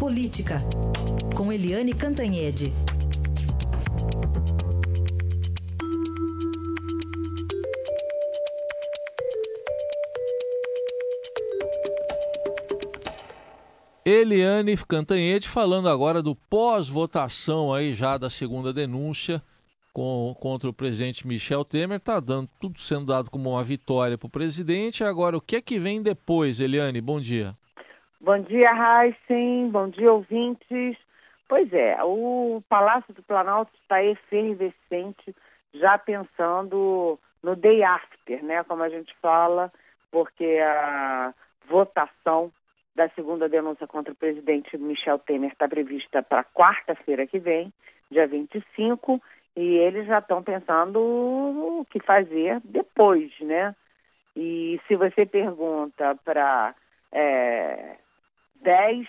Política, 0.00 0.64
com 1.36 1.52
Eliane 1.52 1.92
Cantanhede. 1.92 2.72
Eliane 14.02 14.74
Cantanhede 14.88 15.46
falando 15.46 15.90
agora 15.90 16.22
do 16.22 16.34
pós-votação 16.34 17.74
aí 17.74 17.92
já 17.92 18.16
da 18.16 18.30
segunda 18.30 18.72
denúncia 18.72 19.42
com, 19.92 20.34
contra 20.40 20.70
o 20.70 20.72
presidente 20.72 21.26
Michel 21.26 21.62
Temer. 21.62 21.98
Está 21.98 22.18
dando 22.20 22.48
tudo 22.58 22.80
sendo 22.80 23.04
dado 23.04 23.30
como 23.30 23.50
uma 23.50 23.62
vitória 23.62 24.16
para 24.16 24.26
o 24.26 24.30
presidente. 24.30 25.04
Agora, 25.04 25.36
o 25.36 25.42
que 25.42 25.56
é 25.56 25.60
que 25.60 25.78
vem 25.78 26.00
depois, 26.00 26.58
Eliane? 26.58 27.02
Bom 27.02 27.20
dia. 27.20 27.54
Bom 28.22 28.38
dia, 28.38 28.70
Heisen. 28.70 29.70
Bom 29.70 29.88
dia, 29.88 30.12
ouvintes. 30.12 30.98
Pois 31.48 31.72
é, 31.72 31.96
o 32.04 32.62
Palácio 32.68 33.14
do 33.14 33.22
Planalto 33.22 33.72
está 33.80 34.04
efervescente, 34.04 35.34
já 35.72 35.96
pensando 35.96 37.18
no 37.42 37.56
day 37.56 37.82
after, 37.82 38.44
né? 38.44 38.62
Como 38.64 38.82
a 38.82 38.90
gente 38.90 39.14
fala, 39.22 39.72
porque 40.10 40.58
a 40.62 41.32
votação 41.66 42.52
da 42.94 43.08
segunda 43.10 43.48
denúncia 43.48 43.86
contra 43.86 44.12
o 44.12 44.16
presidente 44.16 44.76
Michel 44.76 45.18
Temer 45.18 45.52
está 45.52 45.66
prevista 45.66 46.22
para 46.22 46.44
quarta-feira 46.44 47.26
que 47.26 47.38
vem, 47.38 47.72
dia 48.10 48.26
25, 48.26 49.18
e 49.56 49.78
eles 49.78 50.06
já 50.06 50.18
estão 50.18 50.42
pensando 50.42 51.00
o 51.00 51.86
que 51.88 51.98
fazer 52.00 52.60
depois, 52.64 53.32
né? 53.40 53.74
E 54.36 54.78
se 54.86 54.94
você 54.94 55.24
pergunta 55.24 56.14
para 56.22 56.74
é, 57.12 57.96
10, 58.60 59.08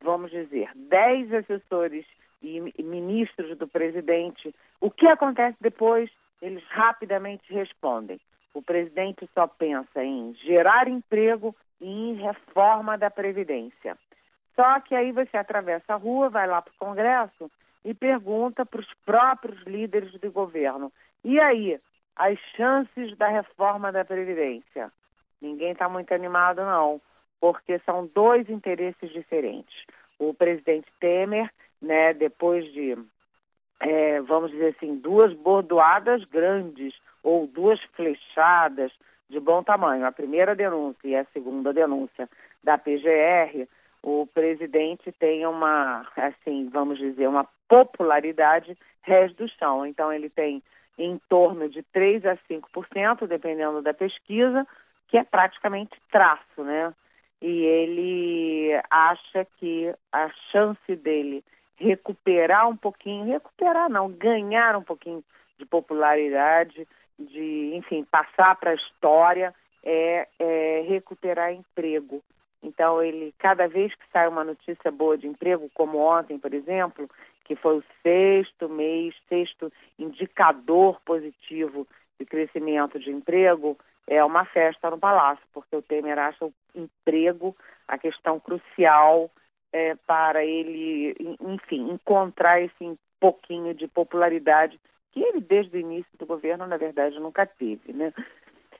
vamos 0.00 0.30
dizer, 0.30 0.70
10 0.74 1.32
assessores 1.34 2.06
e 2.42 2.60
ministros 2.82 3.56
do 3.56 3.66
presidente, 3.66 4.54
o 4.80 4.90
que 4.90 5.06
acontece 5.06 5.56
depois, 5.60 6.10
eles 6.42 6.62
rapidamente 6.68 7.52
respondem. 7.52 8.20
O 8.52 8.62
presidente 8.62 9.28
só 9.34 9.46
pensa 9.46 10.04
em 10.04 10.34
gerar 10.34 10.86
emprego 10.88 11.56
e 11.80 11.88
em 11.88 12.14
reforma 12.14 12.96
da 12.96 13.10
Previdência. 13.10 13.96
Só 14.54 14.78
que 14.80 14.94
aí 14.94 15.10
você 15.10 15.36
atravessa 15.36 15.94
a 15.94 15.96
rua, 15.96 16.28
vai 16.28 16.46
lá 16.46 16.62
para 16.62 16.72
o 16.72 16.78
Congresso 16.78 17.50
e 17.84 17.92
pergunta 17.92 18.64
para 18.64 18.80
os 18.80 18.94
próprios 19.04 19.60
líderes 19.62 20.12
do 20.20 20.30
governo: 20.30 20.92
e 21.24 21.40
aí, 21.40 21.78
as 22.14 22.38
chances 22.56 23.16
da 23.16 23.28
reforma 23.28 23.90
da 23.90 24.04
Previdência? 24.04 24.92
Ninguém 25.40 25.72
está 25.72 25.88
muito 25.88 26.12
animado, 26.14 26.62
não, 26.62 27.00
porque 27.44 27.78
são 27.80 28.06
dois 28.14 28.48
interesses 28.48 29.12
diferentes. 29.12 29.84
O 30.18 30.32
presidente 30.32 30.90
Temer, 30.98 31.50
né, 31.78 32.14
depois 32.14 32.64
de, 32.72 32.96
é, 33.80 34.18
vamos 34.22 34.50
dizer 34.50 34.74
assim, 34.74 34.96
duas 34.96 35.30
bordoadas 35.34 36.24
grandes 36.24 36.94
ou 37.22 37.46
duas 37.46 37.78
flechadas 37.94 38.90
de 39.28 39.38
bom 39.38 39.62
tamanho, 39.62 40.06
a 40.06 40.10
primeira 40.10 40.54
denúncia 40.54 41.06
e 41.06 41.14
a 41.14 41.26
segunda 41.34 41.70
denúncia 41.70 42.30
da 42.62 42.78
PGR, 42.78 43.68
o 44.02 44.26
presidente 44.32 45.12
tem 45.12 45.46
uma, 45.46 46.06
assim, 46.16 46.70
vamos 46.70 46.96
dizer, 46.96 47.28
uma 47.28 47.46
popularidade 47.68 48.74
res 49.02 49.34
do 49.34 49.46
chão. 49.50 49.84
Então, 49.84 50.10
ele 50.10 50.30
tem 50.30 50.62
em 50.96 51.20
torno 51.28 51.68
de 51.68 51.82
3 51.82 52.24
a 52.24 52.38
5%, 52.50 53.26
dependendo 53.26 53.82
da 53.82 53.92
pesquisa, 53.92 54.66
que 55.08 55.18
é 55.18 55.24
praticamente 55.24 55.92
traço, 56.10 56.64
né? 56.64 56.90
E 57.46 57.62
ele 57.62 58.70
acha 58.88 59.46
que 59.58 59.94
a 60.10 60.30
chance 60.50 60.96
dele 60.96 61.44
recuperar 61.76 62.66
um 62.66 62.74
pouquinho, 62.74 63.26
recuperar 63.26 63.90
não, 63.90 64.08
ganhar 64.10 64.74
um 64.74 64.82
pouquinho 64.82 65.22
de 65.58 65.66
popularidade, 65.66 66.88
de, 67.18 67.72
enfim, 67.74 68.02
passar 68.02 68.56
para 68.56 68.70
a 68.70 68.74
história, 68.74 69.54
é, 69.84 70.26
é 70.38 70.86
recuperar 70.88 71.52
emprego. 71.52 72.22
Então, 72.62 73.02
ele, 73.02 73.34
cada 73.38 73.68
vez 73.68 73.94
que 73.94 74.10
sai 74.10 74.26
uma 74.26 74.42
notícia 74.42 74.90
boa 74.90 75.18
de 75.18 75.26
emprego, 75.26 75.70
como 75.74 75.98
ontem, 75.98 76.38
por 76.38 76.54
exemplo, 76.54 77.10
que 77.44 77.54
foi 77.54 77.76
o 77.76 77.84
sexto 78.02 78.70
mês, 78.70 79.14
sexto 79.28 79.70
indicador 79.98 80.98
positivo 81.04 81.86
de 82.18 82.24
crescimento 82.24 82.98
de 82.98 83.10
emprego, 83.10 83.76
é 84.06 84.22
uma 84.24 84.44
festa 84.44 84.90
no 84.90 84.98
Palácio, 84.98 85.44
porque 85.52 85.74
o 85.74 85.82
Temer 85.82 86.18
acha 86.18 86.44
o 86.44 86.52
emprego 86.74 87.56
a 87.86 87.98
questão 87.98 88.40
crucial 88.40 89.30
é, 89.72 89.94
para 90.06 90.44
ele, 90.44 91.36
enfim, 91.40 91.90
encontrar 91.90 92.60
esse 92.60 92.98
pouquinho 93.20 93.74
de 93.74 93.88
popularidade 93.88 94.78
que 95.12 95.22
ele, 95.22 95.40
desde 95.40 95.76
o 95.76 95.80
início 95.80 96.10
do 96.18 96.26
governo, 96.26 96.66
na 96.66 96.76
verdade, 96.76 97.18
nunca 97.20 97.46
teve. 97.46 97.92
Né? 97.92 98.12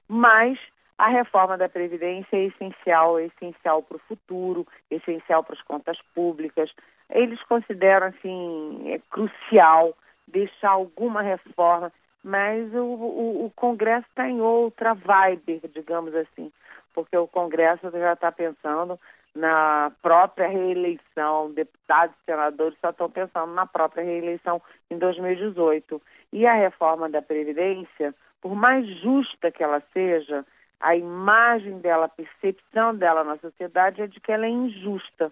Mas 0.09 0.59
a 0.99 1.09
reforma 1.09 1.57
da 1.57 1.69
Previdência 1.69 2.37
é 2.37 2.45
essencial, 2.45 3.19
é 3.19 3.27
essencial 3.27 3.83
para 3.83 3.97
o 3.97 4.01
futuro, 4.01 4.67
essencial 4.91 5.43
para 5.43 5.55
as 5.55 5.63
contas 5.63 5.99
públicas. 6.15 6.71
Eles 7.11 7.43
consideram, 7.45 8.09
assim, 8.09 8.93
é 8.93 8.99
crucial 9.11 9.97
deixar 10.27 10.71
alguma 10.71 11.23
reforma, 11.23 11.93
mas 12.25 12.73
o, 12.73 12.79
o, 12.79 13.45
o 13.45 13.51
Congresso 13.51 14.07
está 14.09 14.27
em 14.27 14.41
outra 14.41 14.95
vibe, 14.95 15.61
digamos 15.75 16.15
assim, 16.15 16.51
porque 16.95 17.15
o 17.17 17.29
Congresso 17.29 17.91
já 17.91 18.15
está 18.15 18.33
pensando 18.33 18.99
na 19.35 19.93
própria 20.01 20.49
reeleição, 20.49 21.53
deputados 21.53 22.17
e 22.17 22.25
senadores 22.25 22.79
só 22.81 22.91
estão 22.91 23.11
pensando 23.11 23.53
na 23.53 23.67
própria 23.67 24.03
reeleição 24.03 24.63
em 24.91 24.97
2018. 24.97 26.01
E 26.33 26.47
a 26.47 26.55
reforma 26.55 27.11
da 27.11 27.21
Previdência, 27.21 28.15
por 28.41 28.55
mais 28.55 28.87
justa 29.01 29.51
que 29.51 29.63
ela 29.63 29.83
seja, 29.93 30.47
a 30.81 30.97
imagem 30.97 31.79
dela, 31.81 32.07
a 32.07 32.09
percepção 32.09 32.95
dela 32.95 33.23
na 33.23 33.37
sociedade 33.37 34.01
é 34.01 34.07
de 34.07 34.19
que 34.21 34.33
ela 34.33 34.47
é 34.47 34.51
injusta. 34.51 35.31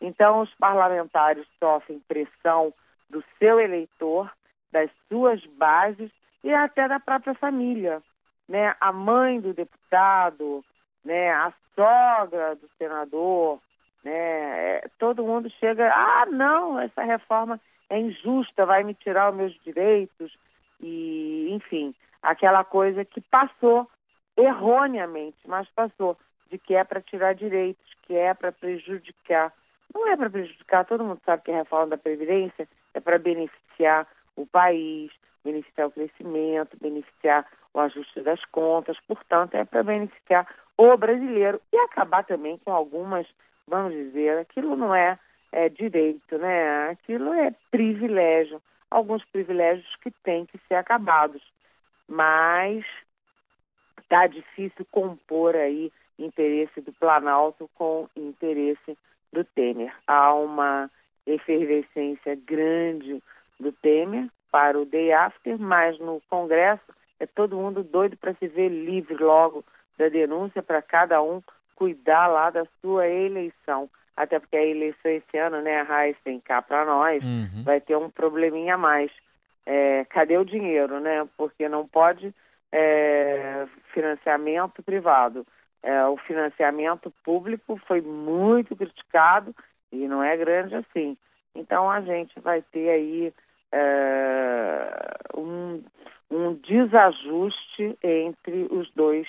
Então, 0.00 0.40
os 0.40 0.54
parlamentares 0.54 1.46
sofrem 1.58 2.00
pressão 2.08 2.72
do 3.10 3.22
seu 3.38 3.60
eleitor, 3.60 4.30
das 4.72 4.90
suas 5.08 5.44
bases 5.58 6.10
e 6.42 6.52
até 6.52 6.88
da 6.88 7.00
própria 7.00 7.34
família. 7.34 8.02
Né? 8.48 8.74
A 8.80 8.92
mãe 8.92 9.40
do 9.40 9.54
deputado, 9.54 10.64
né? 11.04 11.30
a 11.30 11.52
sogra 11.74 12.56
do 12.56 12.68
senador, 12.78 13.60
né? 14.04 14.80
todo 14.98 15.24
mundo 15.24 15.50
chega, 15.58 15.92
ah, 15.92 16.26
não, 16.26 16.78
essa 16.80 17.02
reforma 17.02 17.60
é 17.88 17.98
injusta, 17.98 18.66
vai 18.66 18.82
me 18.82 18.94
tirar 18.94 19.30
os 19.30 19.36
meus 19.36 19.54
direitos, 19.62 20.36
e, 20.80 21.48
enfim, 21.50 21.94
aquela 22.22 22.64
coisa 22.64 23.04
que 23.04 23.20
passou 23.20 23.88
erroneamente, 24.36 25.38
mas 25.46 25.68
passou, 25.70 26.16
de 26.50 26.58
que 26.58 26.74
é 26.74 26.82
para 26.84 27.00
tirar 27.00 27.34
direitos, 27.34 27.84
que 28.02 28.14
é 28.14 28.32
para 28.32 28.50
prejudicar. 28.50 29.52
Não 29.94 30.08
é 30.08 30.16
para 30.16 30.30
prejudicar, 30.30 30.84
todo 30.84 31.04
mundo 31.04 31.20
sabe 31.24 31.42
que 31.42 31.50
a 31.50 31.56
reforma 31.56 31.88
da 31.88 31.98
Previdência 31.98 32.68
é 32.94 33.00
para 33.00 33.18
beneficiar 33.18 34.06
o 34.42 34.46
país, 34.46 35.10
beneficiar 35.44 35.88
o 35.88 35.90
crescimento, 35.90 36.76
beneficiar 36.80 37.46
o 37.72 37.80
ajuste 37.80 38.20
das 38.20 38.44
contas, 38.46 38.98
portanto, 39.06 39.54
é 39.54 39.64
para 39.64 39.82
beneficiar 39.82 40.46
o 40.76 40.96
brasileiro 40.96 41.60
e 41.72 41.76
acabar 41.78 42.24
também 42.24 42.58
com 42.58 42.72
algumas, 42.72 43.26
vamos 43.66 43.92
dizer, 43.92 44.38
aquilo 44.38 44.76
não 44.76 44.94
é, 44.94 45.18
é 45.52 45.68
direito, 45.68 46.38
né? 46.38 46.90
Aquilo 46.90 47.32
é 47.34 47.54
privilégio, 47.70 48.60
alguns 48.90 49.24
privilégios 49.26 49.94
que 49.96 50.10
têm 50.10 50.46
que 50.46 50.58
ser 50.66 50.74
acabados. 50.74 51.42
Mas 52.08 52.84
está 54.00 54.26
difícil 54.26 54.86
compor 54.90 55.54
aí 55.54 55.92
interesse 56.18 56.80
do 56.80 56.92
Planalto 56.92 57.70
com 57.74 58.08
interesse 58.16 58.96
do 59.32 59.44
Temer. 59.44 59.94
Há 60.06 60.34
uma 60.34 60.90
efervescência 61.26 62.34
grande 62.34 63.22
do 63.58 63.70
Temer 63.72 64.28
para 64.50 64.78
o 64.78 64.84
day 64.84 65.12
after, 65.12 65.58
mas 65.58 65.98
no 65.98 66.20
Congresso 66.28 66.82
é 67.18 67.26
todo 67.26 67.56
mundo 67.56 67.82
doido 67.82 68.16
para 68.16 68.34
se 68.34 68.48
ver 68.48 68.68
livre 68.68 69.22
logo 69.22 69.64
da 69.98 70.08
denúncia 70.08 70.62
para 70.62 70.80
cada 70.80 71.22
um 71.22 71.42
cuidar 71.74 72.26
lá 72.26 72.50
da 72.50 72.66
sua 72.80 73.06
eleição. 73.06 73.88
Até 74.16 74.38
porque 74.38 74.56
a 74.56 74.64
eleição 74.64 75.10
esse 75.10 75.38
ano, 75.38 75.62
né, 75.62 75.80
a 75.80 75.84
Raiz 75.84 76.16
tem 76.22 76.38
cá 76.40 76.60
para 76.60 76.84
nós, 76.84 77.22
uhum. 77.24 77.62
vai 77.64 77.80
ter 77.80 77.96
um 77.96 78.10
probleminha 78.10 78.74
a 78.74 78.78
mais. 78.78 79.10
É, 79.64 80.04
cadê 80.06 80.36
o 80.36 80.44
dinheiro, 80.44 81.00
né? 81.00 81.26
Porque 81.36 81.68
não 81.68 81.86
pode 81.86 82.34
é, 82.72 83.66
financiamento 83.92 84.82
privado. 84.82 85.46
É, 85.82 86.04
o 86.06 86.16
financiamento 86.18 87.10
público 87.24 87.80
foi 87.86 88.00
muito 88.00 88.76
criticado 88.76 89.54
e 89.90 90.06
não 90.06 90.22
é 90.22 90.36
grande 90.36 90.74
assim. 90.74 91.16
Então 91.54 91.90
a 91.90 92.00
gente 92.00 92.38
vai 92.40 92.62
ter 92.62 92.90
aí 92.90 93.32
é, 93.72 95.16
um, 95.36 95.82
um 96.30 96.54
desajuste 96.54 97.96
entre 98.02 98.66
os 98.70 98.90
dois, 98.94 99.26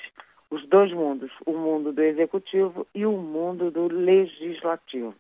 os 0.50 0.68
dois 0.68 0.92
mundos, 0.94 1.32
o 1.46 1.54
mundo 1.54 1.92
do 1.92 2.02
executivo 2.02 2.86
e 2.94 3.06
o 3.06 3.18
mundo 3.18 3.72
do 3.72 3.88
legislativo. 3.88 5.16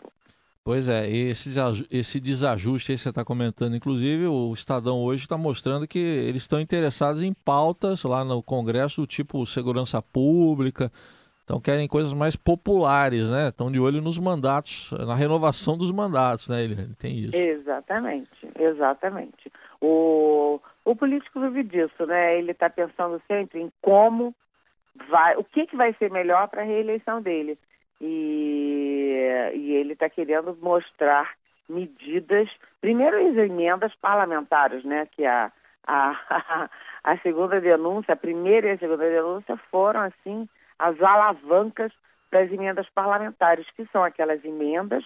Pois 0.63 0.87
é, 0.87 1.09
esse, 1.09 2.19
desajuste 2.19 2.91
aí 2.91 2.97
que 2.97 3.01
você 3.01 3.09
está 3.09 3.25
comentando, 3.25 3.75
inclusive, 3.75 4.27
o 4.27 4.53
Estadão 4.53 5.01
hoje 5.01 5.23
está 5.23 5.35
mostrando 5.35 5.87
que 5.87 5.97
eles 5.97 6.43
estão 6.43 6.61
interessados 6.61 7.23
em 7.23 7.33
pautas 7.33 8.03
lá 8.03 8.23
no 8.23 8.43
Congresso, 8.43 9.07
tipo 9.07 9.43
segurança 9.47 9.99
pública, 10.03 10.91
então 11.51 11.59
querem 11.59 11.85
coisas 11.85 12.13
mais 12.13 12.33
populares, 12.37 13.29
né? 13.29 13.49
Estão 13.49 13.69
de 13.69 13.77
olho 13.77 14.01
nos 14.01 14.17
mandatos, 14.17 14.89
na 15.05 15.13
renovação 15.13 15.77
dos 15.77 15.91
mandatos, 15.91 16.47
né? 16.47 16.63
Ele, 16.63 16.95
tem 16.97 17.19
isso. 17.19 17.35
Exatamente, 17.35 18.49
exatamente. 18.57 19.51
O, 19.81 20.61
o 20.85 20.95
político 20.95 21.41
vive 21.41 21.63
disso, 21.63 22.05
né? 22.05 22.37
Ele 22.37 22.51
está 22.51 22.69
pensando 22.69 23.21
sempre 23.27 23.59
em 23.59 23.69
como 23.81 24.33
vai, 25.09 25.35
o 25.35 25.43
que, 25.43 25.67
que 25.67 25.75
vai 25.75 25.93
ser 25.95 26.09
melhor 26.09 26.47
para 26.47 26.61
a 26.61 26.65
reeleição 26.65 27.21
dele 27.21 27.59
e, 27.99 29.51
e 29.53 29.73
ele 29.73 29.91
está 29.91 30.09
querendo 30.09 30.57
mostrar 30.61 31.33
medidas, 31.67 32.49
primeiro 32.79 33.17
as 33.27 33.35
emendas 33.35 33.93
parlamentares, 33.95 34.85
né, 34.85 35.05
que 35.11 35.25
a, 35.25 35.51
a, 35.85 36.69
a 37.03 37.17
segunda 37.17 37.59
denúncia, 37.59 38.13
a 38.13 38.17
primeira 38.17 38.67
e 38.67 38.71
a 38.71 38.77
segunda 38.77 39.09
denúncia 39.09 39.57
foram, 39.69 40.01
assim, 40.01 40.47
as 40.81 40.99
alavancas 40.99 41.91
das 42.31 42.51
emendas 42.51 42.89
parlamentares, 42.89 43.69
que 43.75 43.85
são 43.91 44.03
aquelas 44.03 44.43
emendas 44.43 45.03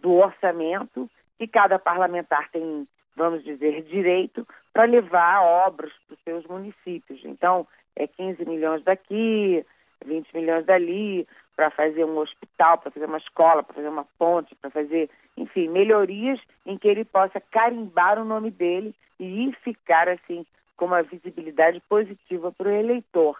do 0.00 0.12
orçamento 0.14 1.10
que 1.38 1.46
cada 1.46 1.78
parlamentar 1.78 2.48
tem, 2.50 2.86
vamos 3.14 3.44
dizer, 3.44 3.82
direito 3.82 4.46
para 4.72 4.84
levar 4.84 5.42
obras 5.42 5.92
para 6.06 6.14
os 6.14 6.20
seus 6.22 6.46
municípios. 6.46 7.20
Então, 7.24 7.66
é 7.94 8.06
15 8.06 8.46
milhões 8.46 8.82
daqui, 8.82 9.64
20 10.06 10.34
milhões 10.34 10.64
dali, 10.64 11.28
para 11.54 11.70
fazer 11.70 12.04
um 12.04 12.16
hospital, 12.16 12.78
para 12.78 12.90
fazer 12.90 13.04
uma 13.04 13.18
escola, 13.18 13.62
para 13.62 13.74
fazer 13.74 13.88
uma 13.88 14.06
ponte, 14.18 14.54
para 14.54 14.70
fazer, 14.70 15.10
enfim, 15.36 15.68
melhorias 15.68 16.40
em 16.64 16.78
que 16.78 16.88
ele 16.88 17.04
possa 17.04 17.40
carimbar 17.40 18.18
o 18.18 18.24
nome 18.24 18.50
dele 18.50 18.94
e 19.18 19.52
ficar 19.62 20.08
assim 20.08 20.46
com 20.78 20.86
uma 20.86 21.02
visibilidade 21.02 21.78
positiva 21.88 22.50
para 22.52 22.68
o 22.68 22.72
eleitor. 22.72 23.36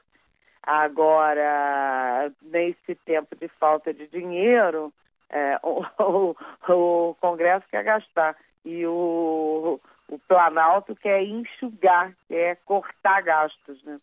Agora, 0.63 2.31
nesse 2.43 2.95
tempo 3.05 3.35
de 3.37 3.49
falta 3.49 3.93
de 3.95 4.07
dinheiro, 4.09 4.93
é, 5.31 5.59
o, 5.65 5.85
o, 5.99 6.37
o, 6.73 7.15
Congresso 7.21 7.67
quer 7.71 7.85
gastar 7.85 8.37
e 8.65 8.87
o, 8.87 9.81
o 10.09 10.19
Planalto 10.29 10.95
quer 10.97 11.23
enxugar, 11.23 12.13
quer 12.29 12.59
cortar 12.65 13.23
gastos, 13.23 13.83
né? 13.85 13.99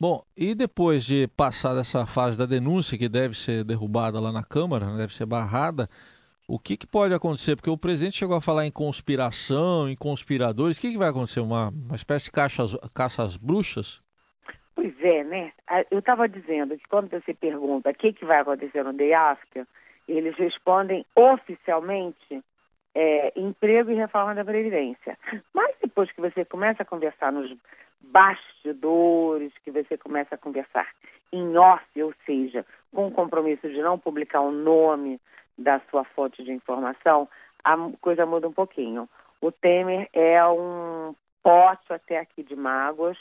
Bom, 0.00 0.24
e 0.36 0.54
depois 0.54 1.04
de 1.04 1.28
passar 1.28 1.74
dessa 1.74 2.04
fase 2.04 2.36
da 2.36 2.46
denúncia, 2.46 2.98
que 2.98 3.08
deve 3.08 3.34
ser 3.36 3.64
derrubada 3.64 4.18
lá 4.20 4.32
na 4.32 4.42
Câmara, 4.42 4.86
né, 4.86 4.96
deve 4.98 5.14
ser 5.14 5.24
barrada, 5.24 5.88
o 6.46 6.58
que, 6.58 6.76
que 6.76 6.86
pode 6.86 7.14
acontecer? 7.14 7.56
Porque 7.56 7.70
o 7.70 7.78
presidente 7.78 8.18
chegou 8.18 8.36
a 8.36 8.40
falar 8.40 8.66
em 8.66 8.70
conspiração, 8.70 9.88
em 9.88 9.96
conspiradores. 9.96 10.76
O 10.76 10.80
que, 10.80 10.92
que 10.92 10.98
vai 10.98 11.08
acontecer? 11.08 11.40
Uma, 11.40 11.68
uma 11.68 11.96
espécie 11.96 12.26
de 12.26 12.32
caças, 12.32 12.76
caça 12.92 13.22
às 13.22 13.36
bruxas? 13.36 14.00
Pois 14.74 14.94
é, 15.00 15.22
né? 15.22 15.52
Eu 15.90 16.00
estava 16.00 16.28
dizendo 16.28 16.76
que 16.76 16.88
quando 16.88 17.08
você 17.08 17.32
pergunta 17.32 17.90
o 17.90 17.94
que, 17.94 18.12
que 18.12 18.24
vai 18.24 18.40
acontecer 18.40 18.82
no 18.82 18.92
Day 18.92 19.14
After, 19.14 19.66
eles 20.08 20.34
respondem 20.36 21.06
oficialmente 21.14 22.42
é, 22.94 23.32
emprego 23.36 23.90
e 23.90 23.94
reforma 23.94 24.34
da 24.34 24.44
Previdência. 24.44 25.18
Mas 25.52 25.74
depois 25.80 26.10
que 26.12 26.20
você 26.20 26.44
começa 26.44 26.82
a 26.82 26.86
conversar 26.86 27.32
nos 27.32 27.54
bastidores, 28.00 29.52
que 29.64 29.70
você 29.70 29.96
começa 29.96 30.34
a 30.34 30.38
conversar 30.38 30.88
em 31.32 31.56
off, 31.56 32.02
ou 32.02 32.14
seja, 32.26 32.64
com 32.92 33.08
o 33.08 33.10
compromisso 33.10 33.68
de 33.68 33.80
não 33.80 33.98
publicar 33.98 34.40
o 34.40 34.52
nome 34.52 35.20
da 35.56 35.80
sua 35.90 36.04
fonte 36.04 36.42
de 36.44 36.52
informação, 36.52 37.28
a 37.64 37.76
coisa 38.00 38.26
muda 38.26 38.48
um 38.48 38.52
pouquinho. 38.52 39.08
O 39.40 39.50
Temer 39.50 40.08
é 40.12 40.44
um 40.46 41.14
pote 41.42 41.92
até 41.92 42.18
aqui 42.18 42.42
de 42.42 42.54
mágoas, 42.54 43.18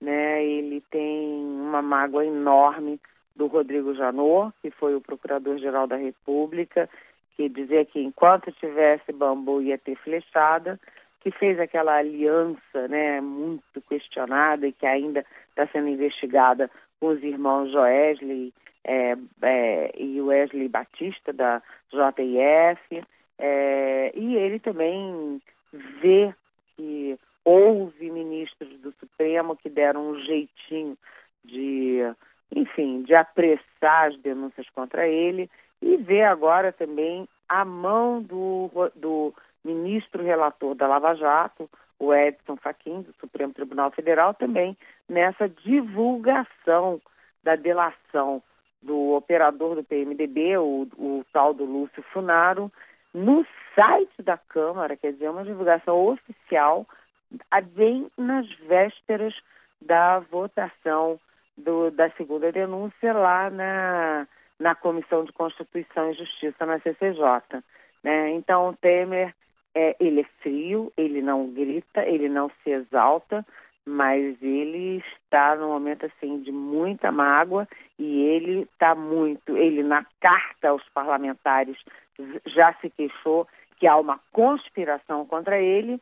né? 0.00 0.44
Ele 0.44 0.82
tem 0.90 1.44
uma 1.44 1.82
mágoa 1.82 2.24
enorme 2.24 3.00
do 3.34 3.46
Rodrigo 3.46 3.94
Janot, 3.94 4.52
que 4.62 4.70
foi 4.70 4.94
o 4.94 5.00
Procurador-Geral 5.00 5.86
da 5.86 5.96
República, 5.96 6.88
que 7.36 7.48
dizia 7.48 7.84
que 7.84 8.00
enquanto 8.00 8.50
tivesse 8.52 9.12
bambu 9.12 9.60
ia 9.60 9.76
ter 9.76 9.96
flechada, 9.96 10.80
que 11.20 11.30
fez 11.30 11.58
aquela 11.60 11.96
aliança 11.96 12.88
né, 12.88 13.20
muito 13.20 13.80
questionada 13.88 14.66
e 14.66 14.72
que 14.72 14.86
ainda 14.86 15.24
está 15.50 15.66
sendo 15.66 15.88
investigada 15.88 16.70
com 16.98 17.08
os 17.08 17.22
irmãos 17.22 17.70
Joesley 17.72 18.54
é, 18.84 19.16
é, 19.42 19.92
e 19.98 20.20
Wesley 20.20 20.68
Batista, 20.68 21.32
da 21.32 21.60
JIF. 21.90 23.04
É, 23.38 24.12
e 24.14 24.36
ele 24.36 24.58
também 24.58 25.42
vê 26.00 26.32
que 26.76 27.18
houve 27.46 28.10
ministros 28.10 28.76
do 28.80 28.92
Supremo 28.98 29.54
que 29.56 29.70
deram 29.70 30.10
um 30.10 30.18
jeitinho 30.18 30.98
de, 31.44 32.00
enfim, 32.50 33.04
de 33.04 33.14
apressar 33.14 34.08
as 34.08 34.18
denúncias 34.18 34.68
contra 34.70 35.06
ele 35.06 35.48
e 35.80 35.96
vê 35.96 36.24
agora 36.24 36.72
também 36.72 37.28
a 37.48 37.64
mão 37.64 38.20
do, 38.20 38.68
do 38.96 39.32
ministro 39.64 40.24
relator 40.24 40.74
da 40.74 40.88
Lava 40.88 41.14
Jato, 41.14 41.70
o 42.00 42.12
Edson 42.12 42.56
Fachin, 42.56 43.02
do 43.02 43.14
Supremo 43.20 43.54
Tribunal 43.54 43.92
Federal, 43.92 44.34
também 44.34 44.76
nessa 45.08 45.48
divulgação 45.48 47.00
da 47.44 47.54
delação 47.54 48.42
do 48.82 49.12
operador 49.14 49.76
do 49.76 49.84
PMDB, 49.84 50.58
o, 50.58 50.88
o 50.98 51.24
tal 51.32 51.54
do 51.54 51.64
Lúcio 51.64 52.02
Funaro, 52.12 52.72
no 53.14 53.46
site 53.72 54.20
da 54.20 54.36
Câmara, 54.36 54.96
quer 54.96 55.12
dizer, 55.12 55.30
uma 55.30 55.44
divulgação 55.44 55.96
oficial, 56.08 56.84
bem 57.74 58.08
nas 58.16 58.48
vésperas 58.60 59.34
da 59.80 60.20
votação 60.20 61.18
do, 61.56 61.90
da 61.90 62.10
segunda 62.10 62.52
denúncia 62.52 63.12
lá 63.12 63.50
na, 63.50 64.26
na 64.58 64.74
Comissão 64.74 65.24
de 65.24 65.32
Constituição 65.32 66.10
e 66.10 66.14
Justiça, 66.14 66.66
na 66.66 66.78
CCJ. 66.80 67.62
Né? 68.02 68.30
Então, 68.32 68.68
o 68.68 68.76
Temer 68.76 69.34
é, 69.74 69.96
ele 70.00 70.20
é 70.20 70.42
frio, 70.42 70.92
ele 70.96 71.20
não 71.20 71.50
grita, 71.50 72.04
ele 72.04 72.28
não 72.28 72.50
se 72.62 72.70
exalta, 72.70 73.44
mas 73.84 74.36
ele 74.42 75.02
está 75.22 75.54
num 75.54 75.68
momento 75.68 76.06
assim 76.06 76.40
de 76.42 76.50
muita 76.50 77.12
mágoa 77.12 77.68
e 77.98 78.22
ele 78.22 78.62
está 78.62 78.94
muito, 78.94 79.56
ele 79.56 79.82
na 79.82 80.04
carta 80.20 80.70
aos 80.70 80.82
parlamentares 80.88 81.76
já 82.46 82.72
se 82.80 82.90
queixou 82.90 83.46
que 83.78 83.86
há 83.86 83.96
uma 83.96 84.18
conspiração 84.32 85.26
contra 85.26 85.60
ele 85.60 86.00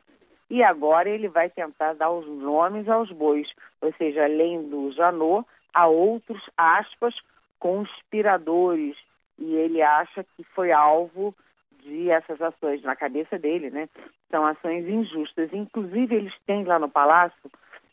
e 0.51 0.63
agora 0.63 1.09
ele 1.09 1.29
vai 1.29 1.49
tentar 1.49 1.95
dar 1.95 2.11
os 2.11 2.27
nomes 2.27 2.89
aos 2.89 3.11
bois, 3.11 3.49
ou 3.81 3.93
seja, 3.95 4.25
além 4.25 4.69
do 4.69 4.93
Janot, 4.93 5.47
há 5.73 5.87
outros 5.87 6.43
aspas 6.57 7.15
conspiradores 7.59 8.97
e 9.39 9.55
ele 9.55 9.83
acha 9.83 10.23
que 10.23 10.45
foi 10.45 10.71
alvo 10.71 11.35
de 11.81 12.11
essas 12.11 12.41
ações 12.41 12.83
na 12.83 12.97
cabeça 12.97 13.39
dele, 13.39 13.71
né? 13.71 13.89
São 14.31 14.47
ações 14.47 14.89
injustas. 14.89 15.53
Inclusive, 15.53 16.15
eles 16.15 16.35
têm 16.47 16.65
lá 16.65 16.79
no 16.79 16.89
Palácio 16.89 17.51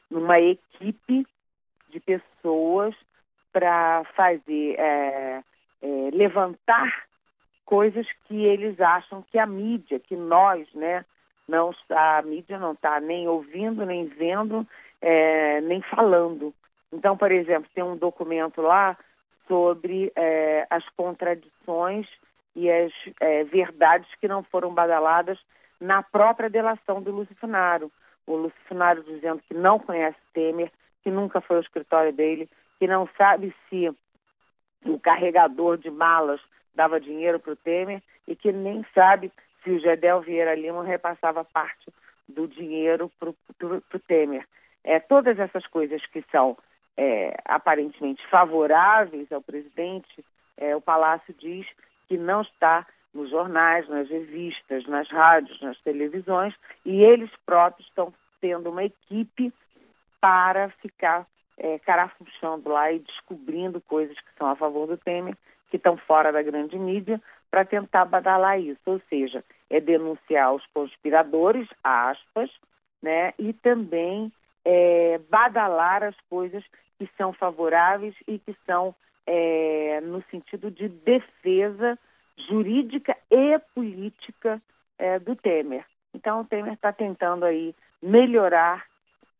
uma 0.10 0.40
equipe 0.40 1.26
de 1.90 2.00
pessoas 2.00 2.96
para 3.52 4.04
fazer, 4.16 4.80
é, 4.80 5.44
é, 5.82 6.10
levantar 6.14 7.06
coisas 7.66 8.08
que 8.26 8.46
eles 8.46 8.80
acham 8.80 9.24
que 9.30 9.38
a 9.38 9.46
mídia, 9.46 10.00
que 10.00 10.16
nós, 10.16 10.68
né? 10.74 11.06
Não 11.48 11.74
a 11.90 12.22
mídia 12.22 12.58
não 12.58 12.74
está 12.74 13.00
nem 13.00 13.28
ouvindo, 13.28 13.86
nem 13.86 14.06
vendo, 14.06 14.68
é, 15.02 15.62
nem 15.62 15.82
falando. 15.82 16.54
Então, 16.92 17.18
por 17.18 17.32
exemplo, 17.32 17.70
tem 17.74 17.84
um 17.84 17.98
documento 17.98 18.62
lá 18.62 18.98
sobre 19.48 20.12
é, 20.16 20.66
as 20.70 20.88
contradições 20.90 22.08
e 22.56 22.70
as 22.70 22.92
é, 23.20 23.44
verdades 23.44 24.10
que 24.20 24.28
não 24.28 24.44
foram 24.44 24.74
badaladas 24.74 25.40
na 25.80 26.04
própria 26.04 26.50
delação 26.50 27.02
do 27.02 27.12
Lúcio 27.12 27.36
Funaro. 27.36 27.92
O 28.28 28.36
Lúcio 28.36 28.60
Funaro 28.68 29.04
dizendo 29.04 29.42
que 29.48 29.54
não 29.54 29.80
conhece 29.80 30.18
Temer, 30.34 30.72
que 31.04 31.10
nunca 31.10 31.42
foi 31.42 31.58
ao 31.58 31.62
escritório 31.64 32.14
dele, 32.14 32.50
que 32.78 32.88
não 32.88 33.10
sabe 33.18 33.54
se 33.68 33.90
o 34.86 35.00
carregador 35.00 35.78
de 35.78 35.90
malas 35.90 36.40
dava 36.74 37.00
dinheiro 37.00 37.40
para 37.40 37.54
o 37.54 37.56
Temer 37.56 38.02
e 38.28 38.36
que 38.36 38.52
nem 38.52 38.86
sabe 38.94 39.32
se 39.64 39.70
o 39.70 39.80
Gedel 39.80 40.22
Vieira 40.22 40.56
Lima 40.56 40.84
repassava 40.84 41.44
parte 41.44 41.92
do 42.28 42.48
dinheiro 42.48 43.12
para 43.20 43.30
o 43.30 44.00
Temer. 44.08 44.48
É, 44.84 45.00
todas 45.00 45.38
essas 45.38 45.66
coisas 45.68 46.04
que 46.08 46.24
são 46.32 46.58
é, 46.98 47.36
aparentemente 47.46 48.26
favoráveis 48.28 49.32
ao 49.32 49.42
presidente, 49.42 50.26
é, 50.58 50.76
o 50.76 50.82
Palácio 50.82 51.34
diz 51.38 51.68
que 52.08 52.18
não 52.18 52.42
está 52.42 52.86
nos 53.14 53.30
jornais, 53.30 53.88
nas 53.90 54.10
revistas, 54.10 54.86
nas 54.88 55.10
rádios, 55.10 55.62
nas 55.62 55.80
televisões, 55.82 56.54
e 56.86 57.04
eles 57.04 57.30
próprios 57.46 57.88
estão 57.88 58.14
tendo 58.40 58.70
uma 58.70 58.84
equipe 58.84 59.54
para 60.20 60.70
ficar 60.82 61.28
é, 61.58 61.78
carafuchando 61.80 62.70
lá 62.70 62.92
e 62.92 63.00
descobrindo 63.00 63.82
coisas 63.82 64.18
que 64.18 64.34
são 64.38 64.48
a 64.48 64.56
favor 64.56 64.88
do 64.88 64.98
Temer, 64.98 65.36
que 65.70 65.78
estão 65.78 65.98
fora 65.98 66.32
da 66.32 66.42
grande 66.42 66.78
mídia, 66.78 67.22
para 67.52 67.66
tentar 67.66 68.06
badalar 68.06 68.60
isso, 68.60 68.80
ou 68.86 69.02
seja, 69.10 69.44
é 69.70 69.82
denunciar 69.82 70.54
os 70.54 70.66
conspiradores, 70.74 71.68
aspas, 71.84 72.50
né, 73.04 73.34
e 73.38 73.52
também 73.52 74.32
é, 74.64 75.20
badalar 75.30 76.02
as 76.04 76.16
coisas 76.30 76.64
que 76.98 77.10
são 77.18 77.34
favoráveis 77.34 78.16
e 78.26 78.40
que 78.40 78.56
são 78.66 78.96
é, 79.28 80.00
no 80.02 80.24
sentido 80.32 80.72
de 80.72 80.88
defesa 80.88 82.00
jurídica 82.48 83.18
e 83.30 83.60
política 83.76 84.62
é, 84.98 85.20
do 85.20 85.36
Temer. 85.36 85.86
Então, 86.14 86.42
o 86.42 86.46
Temer 86.46 86.74
está 86.74 86.92
tentando 86.94 87.46
aí 87.46 87.76
melhorar 88.02 88.86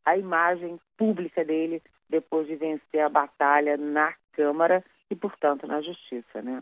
a 0.06 0.18
imagem 0.18 0.80
pública 0.98 1.44
dele 1.46 1.82
depois 2.10 2.48
de 2.48 2.56
vencer 2.56 3.02
a 3.02 3.10
batalha 3.10 3.78
na 3.78 4.14
Câmara 4.34 4.84
e, 5.10 5.16
portanto, 5.16 5.68
na 5.68 5.82
Justiça, 5.82 6.42
né? 6.42 6.62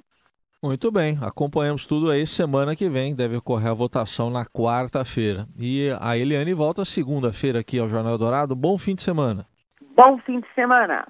Muito 0.62 0.92
bem, 0.92 1.18
acompanhamos 1.22 1.86
tudo 1.86 2.12
aí. 2.12 2.28
Semana 2.28 2.75
que 2.75 2.89
vem 2.89 3.16
deve 3.16 3.38
ocorrer 3.38 3.72
a 3.72 3.74
votação 3.74 4.30
na 4.30 4.46
quarta-feira. 4.46 5.48
E 5.58 5.89
a 6.01 6.18
Eliane 6.18 6.54
volta 6.54 6.84
segunda-feira 6.84 7.60
aqui 7.60 7.80
ao 7.80 7.88
Jornal 7.88 8.18
Dourado. 8.18 8.58
Bom 8.58 8.78
fim 8.78 8.94
de 8.94 9.01
semana. 9.01 9.46
Bom 9.96 10.18
fim 10.25 10.42
de 10.42 10.54
semana. 10.54 11.08